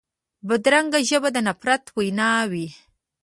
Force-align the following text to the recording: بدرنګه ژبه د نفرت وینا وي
بدرنګه 0.47 0.99
ژبه 1.09 1.29
د 1.35 1.37
نفرت 1.47 1.83
وینا 1.97 2.31
وي 2.51 2.67